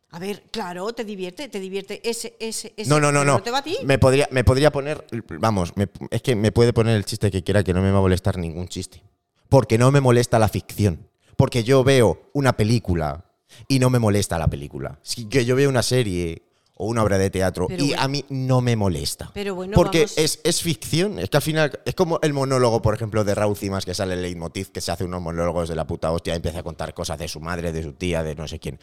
[0.10, 2.90] A ver, claro, te divierte, te divierte ese, ese, ese.
[2.90, 3.44] No, no, no, no.
[3.44, 3.78] te va a ti?
[3.84, 5.06] Me podría, me podría poner,
[5.40, 8.00] vamos, me- es que me puede poner el chiste que quiera que no me va
[8.00, 9.04] a molestar ningún chiste.
[9.48, 11.08] Porque no me molesta la ficción.
[11.38, 13.25] Porque yo veo una película
[13.68, 15.00] y no me molesta la película.
[15.02, 16.42] Si que yo veo una serie
[16.78, 18.02] o una obra de teatro Pero y bueno.
[18.02, 19.32] a mí no me molesta.
[19.34, 21.20] Pero bueno, porque vamos- es, es ficción.
[21.20, 24.16] Es que al final es como el monólogo, por ejemplo, de Raúl Cimas que sale
[24.16, 26.94] el leitmotiv, que se hace unos monólogos de la puta hostia y empieza a contar
[26.94, 28.78] cosas de su madre, de su tía, de no sé quién.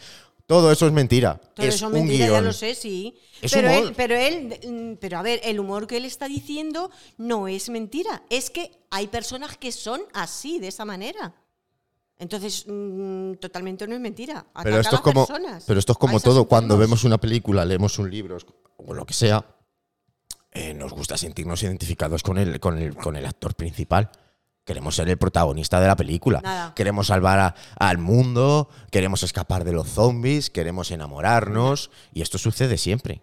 [0.46, 1.40] Todo eso es mentira.
[1.54, 2.44] Todo es eso un mentira, ya guion.
[2.46, 3.16] lo sé, sí.
[3.42, 3.84] Es pero humor.
[3.88, 7.68] él, pero él, mm, pero a ver, el humor que él está diciendo no es
[7.68, 8.22] mentira.
[8.30, 11.34] Es que hay personas que son así, de esa manera.
[12.22, 14.46] Entonces, mm, totalmente no es mentira.
[14.62, 16.44] Pero esto a es como, personas, pero esto es a como esos todo.
[16.46, 18.38] Cuando vemos una película, leemos un libro
[18.76, 19.44] o lo que sea,
[20.52, 24.10] eh, nos gusta sentirnos identificados con el, con el, con el actor principal.
[24.64, 26.40] Queremos ser el protagonista de la película.
[26.40, 26.72] Nada.
[26.76, 31.90] Queremos salvar a- al mundo, queremos escapar de los zombies, queremos enamorarnos.
[32.14, 33.20] Y esto sucede siempre.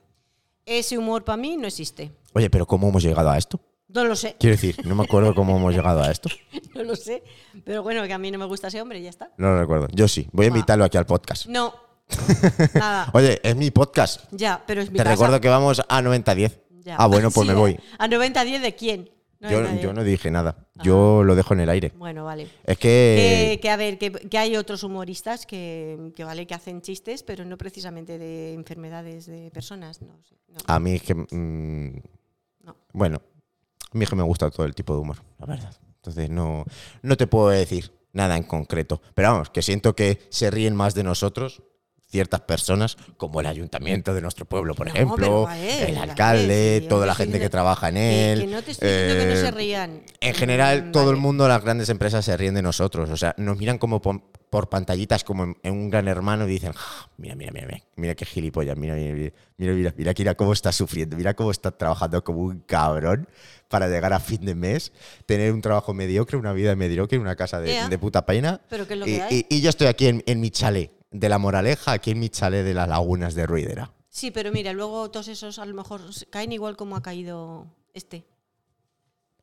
[0.66, 2.12] Ese humor para mí no existe.
[2.34, 3.62] Oye, pero ¿cómo hemos llegado a esto?
[3.90, 6.30] No lo sé, Quiero decir, no me acuerdo cómo hemos llegado a esto.
[6.76, 7.24] no lo sé.
[7.66, 9.32] Pero bueno, que a mí no me gusta ese hombre y ya está.
[9.38, 9.88] No lo recuerdo.
[9.92, 10.28] Yo sí.
[10.32, 10.52] Voy a Ah.
[10.56, 11.48] invitarlo aquí al podcast.
[11.48, 11.74] No.
[12.76, 13.10] Nada.
[13.14, 14.26] Oye, es mi podcast.
[14.32, 15.12] Ya, pero es mi Te casa.
[15.16, 16.60] recuerdo que vamos a 90-10.
[16.84, 16.96] Ya.
[16.98, 17.80] Ah, bueno, pues Sí, me voy.
[17.98, 19.10] ¿A 90-10 de quién?
[19.42, 19.80] Yo, 90-10.
[19.82, 20.68] yo no dije nada.
[20.84, 21.92] Yo lo dejo en el aire.
[21.96, 22.48] Bueno, vale.
[22.66, 23.60] Es Que, que.
[23.62, 27.46] que, a ver, que, que hay otros humoristas que, que vale que hacen chistes, pero
[27.46, 30.02] no precisamente de enfermedades de personas.
[30.02, 30.36] No sé.
[30.48, 31.16] No, A mí es que.
[31.16, 32.02] mm,
[32.64, 32.76] no.
[32.94, 33.22] bueno,
[33.92, 35.74] a mí que me gusta todo el tipo de humor, la verdad.
[35.98, 36.66] Entonces no,
[37.02, 39.02] no te puedo decir nada en concreto.
[39.14, 41.64] Pero vamos, que siento que se ríen más de nosotros
[42.10, 47.06] ciertas personas, como el ayuntamiento de nuestro pueblo, por No, ejemplo, el alcalde, sí, toda
[47.06, 48.40] la gente que trabaja en él.
[48.42, 50.02] que no te estoy diciendo que no eh, se rían.
[50.20, 53.10] En general, Mm, todo el mundo, las grandes empresas se ríen de nosotros.
[53.10, 56.52] O sea, nos miran como por, por pantallitas, como en, en un gran hermano, y
[56.52, 60.14] dicen, "Ah, mira, mira, mira, mira, mira qué gilipollas, mira, mira, mira, mira, mira, mira,
[60.18, 63.28] mira cómo está sufriendo, mira cómo está trabajando como un cabrón
[63.68, 64.92] para llegar a fin de mes,
[65.28, 68.62] tener un trabajo mediocre, una vida mediocre, una casa de, puta pena.
[68.70, 69.46] Pero que es lo y, que hay.
[69.50, 72.30] y- y yo estoy aquí en, en mi chalet de la Moraleja, aquí en mi
[72.30, 73.92] chalet de las lagunas de Ruidera.
[74.10, 78.26] Sí, pero mira, luego todos esos a lo mejor caen igual como ha caído este.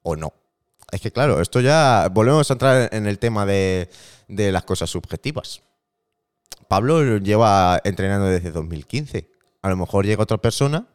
[0.02, 0.33] o no.
[0.92, 3.90] Es que claro, esto ya volvemos a entrar en el tema de,
[4.29, 5.62] de las cosas subjetivas.
[6.68, 9.31] Pablo lleva entrenando desde 2015.
[9.62, 10.87] A lo mejor llega otra persona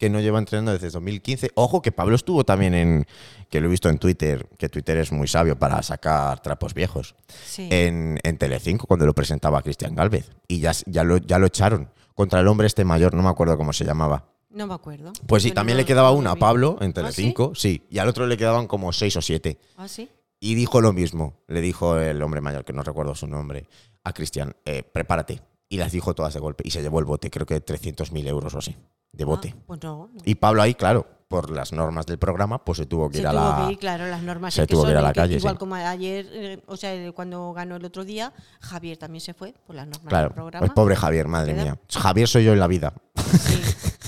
[0.00, 1.50] que no lleva entrenando desde 2015.
[1.54, 3.06] Ojo que Pablo estuvo también en,
[3.50, 7.14] que lo he visto en Twitter, que Twitter es muy sabio para sacar trapos viejos,
[7.46, 7.68] Sí.
[7.70, 10.30] en, en Telecinco cuando lo presentaba Cristian Galvez.
[10.48, 13.56] Y ya, ya, lo, ya lo echaron contra el hombre este mayor, no me acuerdo
[13.58, 14.24] cómo se llamaba.
[14.48, 15.12] no me acuerdo.
[15.26, 16.36] Pues sí, también no- le quedaba una a.
[16.36, 17.86] Pablo en ¿Ah, Telecinco, sí?
[17.90, 19.58] y al otro le quedaban como seis o siete.
[19.76, 20.08] ¿Ah, sí?
[20.40, 23.68] Y dijo lo mismo, le dijo el hombre mayor, que no recuerdo su nombre,
[24.02, 25.42] a Cristian, eh, prepárate.
[25.68, 26.64] Y las dijo todas de golpe.
[26.66, 28.74] Y se llevó el bote, creo que 300.000 euros o así,
[29.12, 29.54] de bote.
[29.56, 30.10] Ah, pues no.
[30.12, 30.20] no.
[30.24, 33.26] Y Pablo ahí, claro, por las normas del programa, pues se tuvo que Se ir
[33.28, 33.64] a la...
[33.66, 35.58] que ir, claro, las normas se tuvo que ir a la calle, Igual sí.
[35.58, 39.76] como ayer, eh, o sea, cuando ganó el otro día, Javier también se fue por
[39.76, 40.58] las normas Claro, del programa.
[40.66, 41.78] pues pobre Javier, madre mía.
[41.88, 42.92] Javier soy yo en la vida.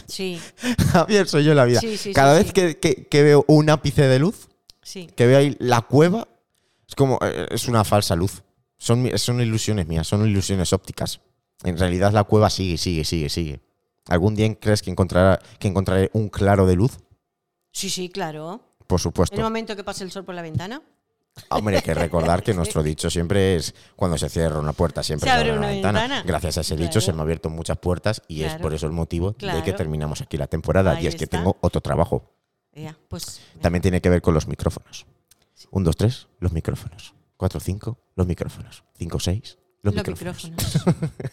[0.08, 0.40] Sí, sí,
[0.92, 1.80] Javier soy yo en la vida.
[1.80, 2.52] Sí, sí, Cada vez.
[2.52, 4.48] Que, que- que veo un ápice de luz,
[4.82, 5.06] sí.
[5.16, 6.26] que veo ahí la cueva,
[6.88, 8.42] es como, eh, es una falsa luz.
[8.78, 11.20] Son, son ilusiones mías, son ilusiones ópticas.
[11.62, 13.60] En realidad la cueva sigue, sigue, sigue, sigue.
[14.08, 16.98] ¿Algún día crees que, encontrará, que encontraré un claro de luz?
[17.72, 18.60] Sí, sí, claro.
[18.86, 19.40] Por En el supuesto.
[19.40, 20.82] momento que pase el sol por la ventana,
[21.48, 25.30] Hombre, hay que recordar que nuestro dicho siempre es cuando se cierra una puerta, siempre
[25.30, 26.22] Se abre una ventana.
[26.26, 27.00] Gracias a ese dicho Claro.
[27.00, 28.62] se me han abierto muchas puertas y es Claro.
[28.62, 29.74] por eso el motivo de que Claro.
[29.76, 30.92] terminamos aquí la temporada.
[30.92, 31.38] Ahí y es que está.
[31.38, 32.34] tengo otro trabajo.
[32.74, 33.40] ya, pues.
[33.62, 35.06] También tiene que ver con los micrófonos.
[35.70, 37.14] Un, dos, tres, los micrófonos.
[37.38, 38.84] Cuatro, cinco, los micrófonos.
[38.98, 40.50] Cinco, seis, los, Los micrófonos.
[40.50, 41.12] micrófonos.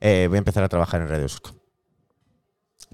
[0.00, 1.54] Eh, voy a empezar a trabajar en Radio Surco.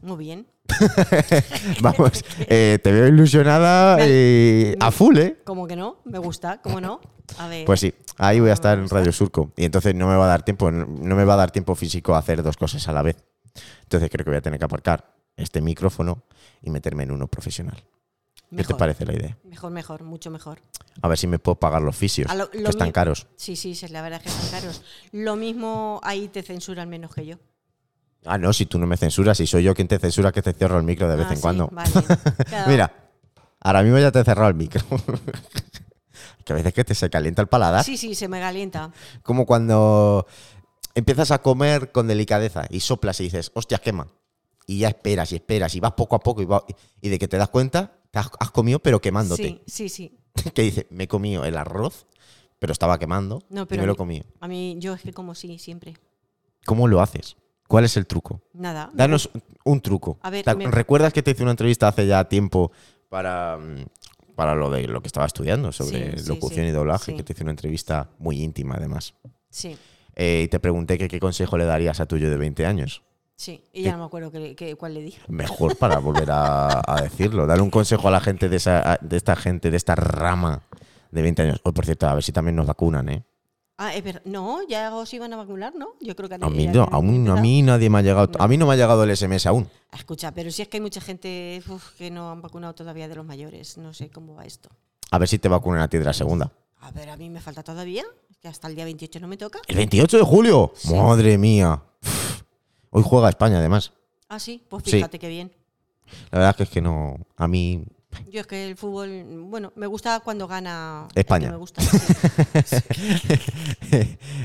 [0.00, 0.46] Muy bien.
[1.80, 5.38] Vamos, eh, te veo ilusionada eh, a full, ¿eh?
[5.44, 7.00] Como que no, me gusta, ¿cómo no?
[7.38, 7.64] A ver.
[7.66, 8.90] Pues sí, ahí voy a estar Me en.
[8.90, 9.52] Radio Surco.
[9.56, 12.14] Y entonces no me va a dar tiempo, no me va a dar tiempo físico
[12.14, 13.16] a hacer dos cosas a la vez.
[13.82, 16.24] Entonces creo que voy a tener que aparcar este micrófono
[16.62, 17.82] y meterme en uno profesional.
[18.54, 19.38] ¿Qué te parece la idea?
[19.44, 20.60] Mejor, mejor, mucho mejor.
[21.00, 23.26] A ver si me puedo pagar los fisios, lo- que están caros.
[23.36, 24.82] Sí, sí, sí, la verdad es que están caros.
[25.12, 27.36] Lo mismo ahí te censuran menos que yo.
[28.24, 30.52] Ah, no, si tú no me censuras, si soy yo quien te censura, que te
[30.52, 31.68] cierro el micro de vez Ah, en sí, cuando.
[31.72, 31.90] vale.
[32.68, 33.10] Mira,
[33.60, 34.82] ahora mismo ya te he cerrado el micro.
[36.44, 37.84] que a veces que te se calienta el paladar.
[37.84, 38.92] Sí, sí, se me calienta.
[39.22, 40.26] Como cuando
[40.94, 44.06] empiezas a comer con delicadeza y soplas y dices, hostia, quema.
[44.66, 46.64] Y ya esperas y esperas y vas poco a poco y, va-
[47.00, 49.60] y de que te das cuenta, te has, has comido pero quemándote.
[49.66, 50.18] Sí, sí, sí.
[50.54, 52.06] que dice, me he comido el arroz,
[52.60, 54.24] pero estaba quemando No, y pero me a lo mí- he comido.
[54.40, 55.96] A mí, yo es que como sí, siempre.
[56.64, 57.36] ¿Cómo lo haces?
[57.72, 58.42] ¿Cuál es el truco?
[58.52, 58.90] Nada.
[58.92, 59.30] Danos
[59.64, 60.18] un truco.
[60.20, 62.70] A ver, ¿Te- me- ¿Recuerdas que te hice una entrevista hace ya tiempo
[63.08, 63.86] para, mm,
[64.34, 67.16] para lo de lo que estaba estudiando sobre Sí, locución sí, y doblaje?
[67.16, 69.14] Que te hice una entrevista muy íntima, además.
[69.48, 69.76] Sí,
[70.14, 73.02] Eh, y te pregunté que qué consejo le darías a tuyo de 20 años.
[73.36, 73.64] sí.
[73.72, 75.22] Y ya no me acuerdo qué- cuál le dije.
[75.28, 77.46] Mejor para volver a, a decirlo.
[77.46, 80.60] Dale un consejo a la gente de, esa, de esta gente, de esta rama
[81.10, 81.60] de 20 años.
[81.64, 83.24] Hoy, por cierto, a ver si también nos vacunan, ¿eh?
[83.84, 84.22] Ah, es verdad.
[84.24, 85.94] No, ya os iban a vacunar, ¿no?
[86.00, 88.30] Yo creo que A mí, no, aún, a mí nadie me ha llegado.
[88.38, 89.68] A mí no me ha llegado el SMS aún.
[89.90, 93.08] Ah, Escucha, pero si es que hay mucha gente uf, que no han vacunado todavía
[93.08, 93.76] de los mayores.
[93.78, 94.68] No sé cómo va esto.
[95.10, 96.52] A ver si te vacunan a ti de la segunda.
[96.80, 98.04] A ver, a mí me falta todavía.
[98.40, 99.60] Que hasta el día 28 no me toca.
[99.66, 100.72] ¿El 28 de julio?
[100.76, 100.94] Sí.
[100.94, 101.82] Madre mía.
[102.02, 102.42] Uf.
[102.90, 103.92] Hoy juega España, además.
[104.28, 104.62] Ah, sí.
[104.68, 104.92] Pues Sí.
[104.92, 105.52] fíjate qué bien.
[106.30, 107.16] La verdad es que es que no.
[107.36, 107.84] A mí
[108.30, 111.08] Yo es que el fútbol, bueno, me gusta cuando gana.
[111.14, 111.50] España.
[111.50, 111.82] Me gusta.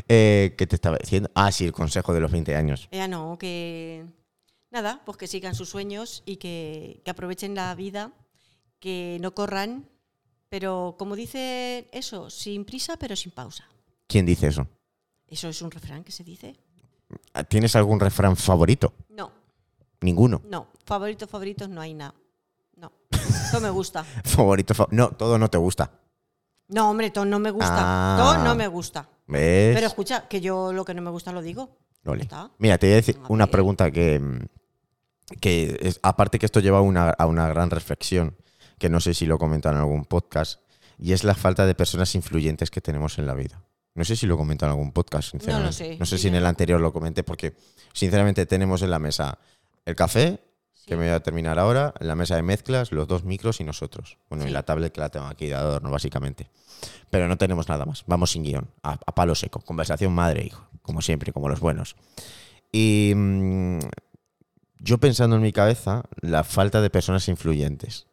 [0.10, 1.30] Eh, ¿Qué te estaba diciendo?
[1.36, 2.88] Ah, sí, el consejo de los 20 años.
[2.92, 4.06] Ya no, que.
[4.72, 8.12] Nada, pues que sigan sus sueños y que, que aprovechen la vida,
[8.80, 9.90] que no corran,
[10.50, 13.66] pero como dice eso, sin prisa pero sin pausa.
[14.08, 14.68] ¿Quién dice eso?
[15.28, 16.56] ¿Eso es un refrán que se dice?
[17.48, 18.94] ¿Tienes algún refrán favorito?
[19.10, 19.32] No,
[20.02, 20.42] Ninguno.
[20.46, 20.68] no.
[20.86, 22.14] Favoritos, favoritos, no hay nada.
[23.30, 23.52] No.
[23.52, 24.04] Todo me gusta.
[24.24, 25.92] Favorito, fa- no, todo no te gusta.
[26.70, 27.76] No, hombre, todo no me gusta.
[27.78, 28.18] Ah.
[28.20, 29.08] Todo no me gusta.
[29.28, 29.76] ¿Ves?
[29.76, 31.78] Pero escucha, que yo lo que no me gusta lo digo.
[32.24, 32.50] Está.
[32.60, 34.22] Mira, te voy a decir A una pregunta que,
[35.42, 38.36] que es- aparte que esto lleva a una, a una gran reflexión,
[38.78, 40.62] que no sé si lo comentan en algún podcast,
[40.98, 43.62] y es la falta de personas influyentes que tenemos en la vida.
[43.94, 45.74] No sé si lo comentan en algún podcast, sinceramente.
[45.74, 47.56] sé, No sé si en el anterior lo comenté, porque
[47.94, 49.38] sinceramente tenemos en la mesa
[49.86, 50.40] el café.
[50.88, 53.64] Que me voy a terminar ahora, en la mesa de mezclas, los dos micros y
[53.66, 54.18] nosotros.
[54.30, 54.54] Bueno, y Sí.
[54.54, 56.50] la tablet que la tengo aquí de adorno, básicamente.
[57.12, 58.04] Pero no tenemos nada más.
[58.08, 59.60] Vamos sin guion, a, a palo seco.
[59.60, 61.96] Conversación madre e hijo, como siempre, como los buenos.
[62.72, 63.80] Y mm,
[64.80, 68.08] yo pensando en mi cabeza, la falta de personas influyentes.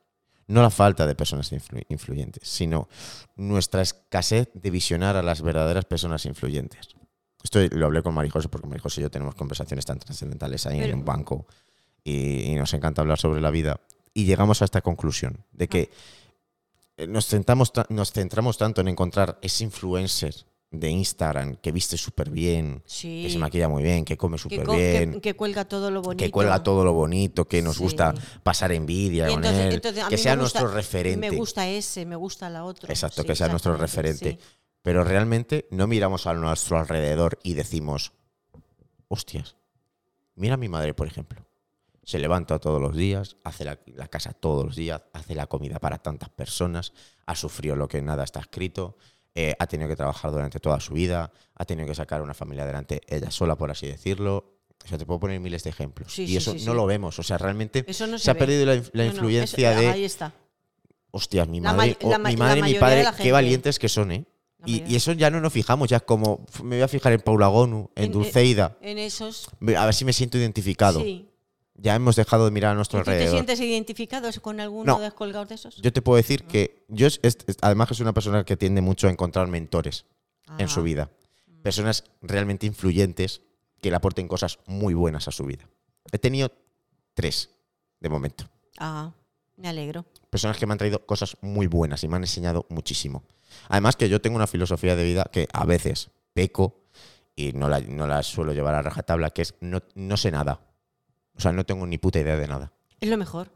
[0.46, 2.88] No la falta de personas influ- influyentes, sino
[3.36, 6.88] nuestra escasez de visionar a las verdaderas personas influyentes.
[7.42, 10.82] Esto lo hablé con Marijose porque Marijose y yo tenemos conversaciones tan trascendentales ahí en
[10.84, 11.46] Pero- un banco
[12.04, 13.80] y, y nos encanta hablar sobre la vida.
[14.12, 15.90] Y llegamos a esta conclusión de que
[16.96, 20.34] eh, nos, centramos nos centramos tanto en encontrar ese influencer
[20.70, 23.22] de Instagram que viste súper bien, Sí.
[23.24, 26.24] que se maquilla muy bien, que come súper que- bien, que cuelga todo lo bonito.
[26.24, 27.82] que cuelga todo lo bonito, que nos Sí.
[27.84, 28.12] gusta
[28.42, 31.30] pasar envidia con él, entonces que sea gusta- nuestro referente.
[31.30, 32.92] Me gusta ese, me gusta la otra.
[32.92, 34.38] Exacto, Sí, que sea nuestro referente.
[34.82, 38.12] Pero realmente no miramos a nuestro alrededor y decimos,
[39.08, 39.56] hostias,
[40.34, 41.44] mira a mi madre, por ejemplo.
[42.04, 45.78] Se levanta todos los días, hace la, la casa todos los días, hace la comida
[45.78, 46.92] para tantas personas,
[47.26, 48.96] ha sufrido lo que nada está escrito,
[49.34, 52.64] eh, ha tenido que trabajar durante toda su vida, ha tenido que sacar una familia
[52.64, 54.52] adelante ella sola, por así decirlo.
[54.84, 56.12] O sea, te puedo poner miles de ejemplos.
[56.12, 57.18] Sí, y sí, eso sí, no lo vemos.
[57.18, 59.72] O sea, realmente Eso no se, se ha perdido la, inf- la No, no, influencia
[59.72, 60.34] eso- de Ahí está.
[61.10, 63.88] hostias, mi madre, ma- la o ma- mi madre y mi padre, qué valientes que
[63.88, 64.26] son, ¿eh?
[64.66, 67.20] Y, eso ya no nos fijamos, ya es como "F- me voy a fijar en
[67.20, 69.48] Paula Gonu, en En- Dulceida, En esos.
[69.76, 71.00] a ver si me siento identificado.
[71.00, 71.28] Sí.
[71.76, 73.34] Ya hemos dejado de mirar a nuestro ¿Y ¿Tú te alrededor.
[73.34, 74.98] sientes identificado con alguno No.
[75.00, 75.76] de los colgados de esos?
[75.76, 78.80] Yo te puedo decir que yo, es- es- además que soy una persona que tiende
[78.80, 80.06] mucho a encontrar mentores
[80.58, 80.68] en Ah.
[80.68, 81.10] su vida.
[81.62, 83.40] Personas realmente influyentes
[83.80, 85.68] que le aporten cosas muy buenas a su vida.
[86.12, 86.52] He tenido
[87.14, 87.50] tres,
[88.00, 88.44] de momento.
[88.78, 89.12] Ah,
[89.56, 90.04] me alegro.
[90.30, 93.22] personas que me han traído cosas muy buenas y me han enseñado muchísimo.
[93.68, 96.82] Además que yo tengo una filosofía de vida que a veces peco
[97.36, 100.60] y no la, no la suelo llevar a rajatabla, que es no, no sé nada.
[101.36, 102.72] O sea, no tengo ni puta idea de nada.
[103.00, 103.50] Es lo mejor.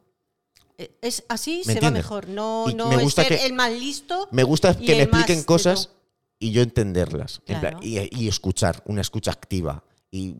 [0.76, 2.04] Eh, Es así ¿Me se entiendes?
[2.04, 2.28] va mejor.
[2.28, 4.28] No, Y no me es gusta ser que- el más listo.
[4.32, 5.90] Me gusta que me expliquen cosas
[6.38, 7.40] y yo entenderlas.
[7.46, 7.78] En Claro.
[7.78, 9.82] plan, y, y escuchar, una escucha activa.
[10.10, 10.36] Y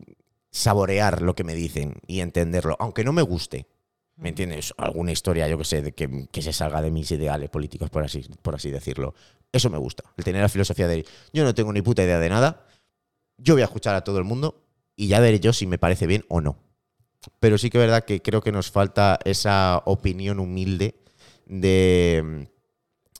[0.51, 3.67] saborear lo que me dicen y entenderlo, aunque no me guste.
[4.15, 4.73] ¿Me entiendes?
[4.77, 8.03] Alguna historia, yo que sé, de que, que se salga de mis ideales políticos, por
[8.03, 9.13] así, por así decirlo.
[9.51, 10.03] Eso me gusta.
[10.17, 12.65] El tener la filosofía de yo no tengo ni puta idea de nada,
[13.37, 14.61] yo voy a escuchar a todo el mundo
[14.97, 16.57] y ya veré yo si me parece bien o no.
[17.39, 20.95] Pero sí que es verdad que creo que nos falta esa opinión humilde
[21.45, 22.47] de,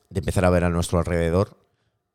[0.09, 1.57] de empezar a ver a nuestro alrededor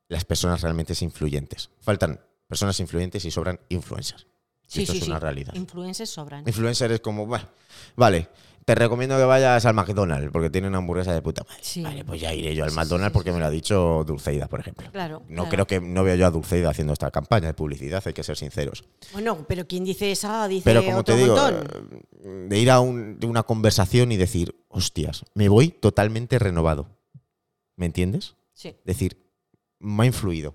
[0.08, 1.70] las personas realmente influyentes.
[1.80, 4.26] Faltan personas influyentes y sobran influencers.
[4.66, 5.10] Sí, esto sí, es sí.
[5.10, 5.54] una realidad.
[5.54, 6.44] Influencers sobran.
[6.46, 7.50] Influencer es como, "Bah,
[7.96, 8.28] vale,
[8.64, 11.58] te recomiendo que vayas al McDonald's porque tiene una hamburguesa de puta madre.
[11.62, 11.82] Sí.
[11.82, 14.46] Vale, pues ya iré yo al sí, McDonald's sí, porque me lo ha dicho Dulceida,
[14.48, 14.90] por ejemplo.
[14.90, 15.20] Claro.
[15.28, 15.50] No claro.
[15.50, 18.36] creo que no veo yo a Dulceida haciendo esta campaña de publicidad, hay que ser
[18.36, 18.84] sinceros.
[19.12, 20.48] Bueno, pero ¿quién dice esa?
[20.48, 21.68] Dice Pero como otro te digo, montón.
[22.22, 26.88] eh, de ir a un- de una conversación y decir, hostias, me voy totalmente renovado.
[27.76, 28.34] ¿Me entiendes?
[28.54, 28.74] Sí.
[28.84, 29.18] Decir,
[29.80, 30.54] me ha influido.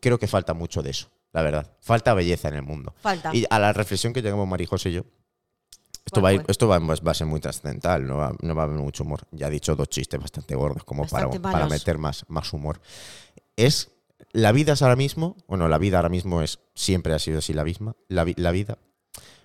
[0.00, 1.72] Creo que falta mucho de eso, la verdad.
[1.80, 2.94] Falta belleza en el mundo.
[3.00, 3.34] Falta.
[3.34, 5.02] Y a la reflexión que llegamos Marijos y yo,
[6.06, 6.52] esto, ¿Cuál va a, ir- fue?
[6.52, 9.26] esto va, va a ser muy trascendental, no va, no va a haber mucho humor.
[9.32, 12.80] Ya he dicho dos chistes bastante gordos como para, Bastante para meter más, más humor.
[13.56, 13.90] Es,
[14.32, 17.52] la vida es ahora mismo, bueno, la vida ahora mismo es, siempre ha sido así
[17.52, 18.78] la misma, la, la vida,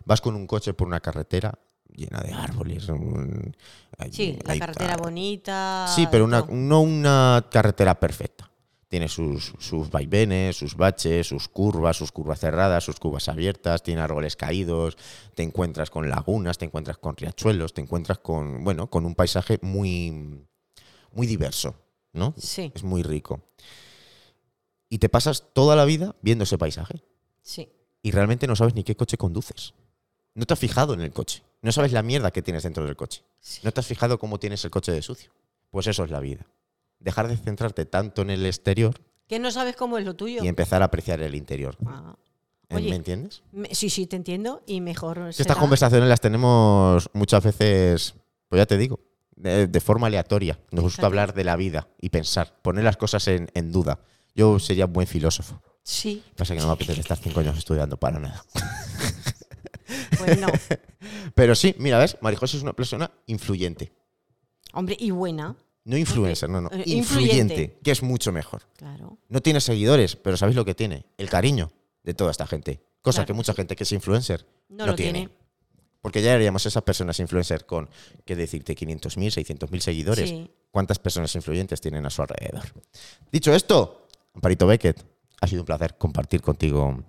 [0.06, 1.58] vas con un coche por una carretera
[1.93, 2.88] llena de árboles.
[2.89, 3.56] un-
[3.97, 5.88] hay- Sí, la carretera hay- bonita.
[5.95, 8.51] Sí, pero una, no una carretera perfecta.
[8.91, 14.01] Tiene sus, sus vaivenes, sus baches, sus curvas, sus curvas cerradas, sus curvas abiertas, tiene
[14.01, 14.97] árboles caídos,
[15.34, 19.60] te encuentras con lagunas, te encuentras con riachuelos, te encuentras con, bueno, con un paisaje
[19.62, 20.45] muy,
[21.13, 21.73] muy diverso,
[22.12, 22.34] ¿no?
[22.38, 23.39] Sí, Es muy rico.
[24.89, 27.01] Y te pasas toda la vida viendo ese paisaje
[27.41, 27.69] sí.
[28.01, 29.73] y realmente no sabes ni qué coche conduces.
[30.36, 31.43] No te has fijado en el coche.
[31.62, 33.23] No sabes la mierda que tienes dentro del coche.
[33.63, 35.32] ¿No te has fijado cómo tienes el coche de sucio?
[35.69, 36.45] Pues eso es la vida.
[37.02, 38.94] Dejar de centrarte tanto en el exterior
[39.28, 40.44] Que no sabes cómo es lo tuyo.
[40.44, 41.76] y empezar a apreciar el interior.
[41.86, 42.16] Ah.
[42.74, 43.44] Oye, ¿Me entiendes?
[43.52, 44.62] Me- sí, sí, te entiendo.
[44.66, 45.18] Y mejor.
[45.18, 48.16] Será- estas conversaciones las tenemos muchas veces,
[48.48, 49.02] pues ya te digo,
[49.36, 50.58] de, de forma aleatoria.
[50.72, 54.00] Nos gusta hablar de la vida y pensar, poner las cosas en, en duda.
[54.36, 55.62] Yo sería un buen filósofo.
[55.84, 58.46] Sí, Pasa que no me apetece estar cinco años estudiando para nada.
[60.18, 60.48] pues no.
[61.36, 62.18] Pero sí, mira, ¿ves?
[62.22, 63.92] Marijos es una persona influyente.
[64.74, 66.70] Hombre, y buena, No influencer, no, no.
[66.72, 66.98] Eh, Influyente,
[67.54, 67.80] influyente.
[67.84, 68.62] que es mucho mejor.
[68.78, 69.17] claro.
[69.30, 71.06] No tiene seguidores, pero ¿sabéis lo que tiene?
[71.17, 71.72] El cariño
[72.04, 72.82] de toda esta gente.
[73.02, 73.28] Cosa Claro.
[73.28, 75.12] que mucha gente que es influencer No, no, lo tiene.
[75.20, 75.34] tiene.
[76.02, 77.89] Porque ya haríamos esas personas influencer con,
[78.26, 80.30] qué decirte, 500.000, 600.000 seguidores.
[80.30, 80.50] Sí.
[80.72, 82.63] ¿Cuántas personas influyentes tienen a su alrededor?
[83.32, 85.04] Dicho esto, Amparito Beckett,
[85.41, 87.04] ha sido un placer compartir contigo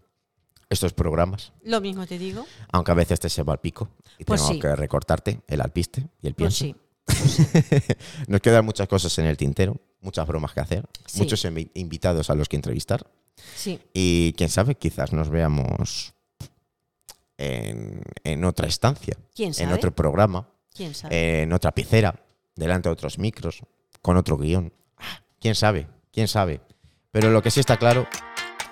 [0.69, 1.53] estos programas.
[1.63, 2.47] Lo mismo te digo.
[2.71, 4.61] Aunque a veces te se va al pico y Pues tengo sí.
[4.61, 6.65] que recortarte el alpiste y el Pues pienso.
[6.65, 6.82] sí.
[8.29, 11.19] Nos quedan muchas cosas en el tintero, muchas bromas que hacer, Sí.
[11.21, 13.07] muchos invi- invitados a los que entrevistar.
[13.57, 13.81] Sí.
[13.93, 16.15] Y quién sabe, quizás nos veamos
[17.39, 21.43] en, en otra estancia, ¿Quién en otro programa, ¿Quién sabe?
[21.43, 22.15] en otra pecera,
[22.55, 23.63] delante de otros micros,
[24.01, 24.73] con otro guion.
[25.41, 25.89] ¿Quién sabe?
[26.13, 26.61] ¿Quién sabe?
[27.11, 28.07] Pero lo que sí está claro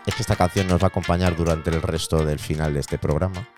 [0.07, 2.99] es que esta canción nos va a acompañar durante el resto del final de este
[2.99, 3.49] programa.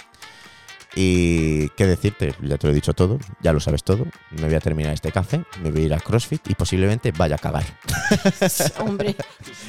[0.95, 4.07] Y qué decirte, ya te lo he dicho todo, ya lo sabes todo.
[4.31, 7.37] Me voy a terminar este café, me voy a ir a CrossFit y posiblemente vaya
[7.37, 7.65] a cagar.
[8.79, 9.17] Hombre,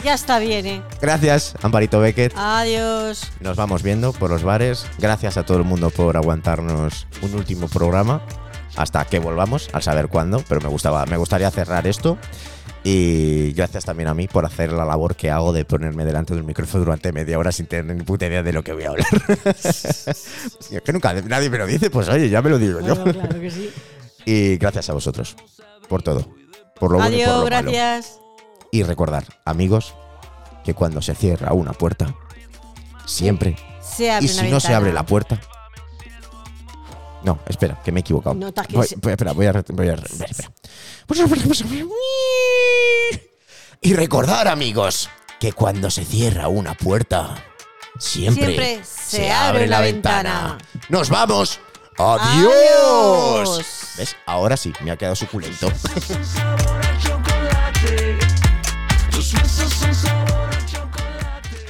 [0.03, 0.81] ya está bien, ¿eh?
[1.01, 2.33] Gracias, Amparito Beckett.
[2.35, 3.31] Adiós.
[3.39, 4.85] Nos vamos viendo por los bares.
[4.99, 8.21] Gracias a todo el mundo por aguantarnos un último programa.
[8.75, 10.43] Hasta que volvamos, al saber cuándo.
[10.49, 12.17] Pero me, gustaba, me gustaría cerrar esto.
[12.85, 16.43] Y gracias también a mí por hacer la labor que hago de ponerme delante del
[16.43, 19.07] micrófono durante media hora sin tener ni puta idea de lo que voy a hablar.
[19.63, 23.01] Es que nunca nadie me lo dice, pues oye, ya me lo digo yo.
[23.03, 23.69] Claro que sí.
[24.25, 25.35] Y gracias a vosotros
[25.89, 26.25] por todo.
[26.79, 27.71] Por lo bueno y por Adiós, lo malo.
[27.71, 28.19] gracias.
[28.71, 29.93] Y recordar, amigos,
[30.63, 32.13] que cuando se cierra una puerta,
[33.05, 35.39] siempre Se abre y si no se abre la puerta.
[37.23, 38.37] No, espera, que me he equivocado.
[38.39, 39.63] Que Voy- voy- espera, voy a.
[39.73, 40.49] voy a espera.
[43.81, 47.35] Y recordar, amigos, que cuando se cierra una puerta,
[47.99, 50.57] siempre, Siempre se abre la ventana.
[50.89, 51.59] ¡Nos vamos!
[51.97, 53.49] ¡Adiós!
[53.49, 53.65] Adiós.
[53.97, 54.15] ¿Ves?
[54.25, 55.71] Ahora sí, me ha quedado suculento.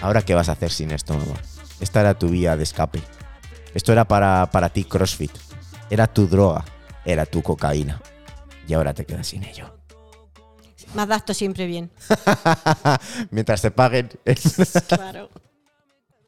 [0.01, 1.35] Ahora, ¿qué vas a hacer sin esto, mamá?
[1.79, 3.01] Esta era tu vía de escape.
[3.73, 5.31] Esto era para, para ti CrossFit.
[5.89, 6.63] Era tu droga.
[7.05, 8.01] Era tu cocaína.
[8.67, 9.77] Y ahora te quedas sin ello.
[10.93, 11.91] Me adapto siempre bien.
[13.31, 14.09] Mientras te paguen.
[14.87, 15.29] Claro.